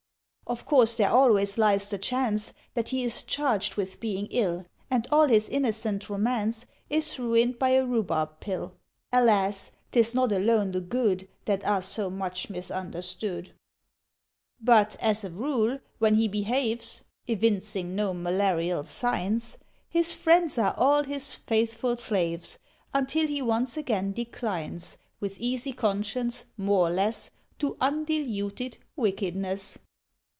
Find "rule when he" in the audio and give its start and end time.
15.29-16.27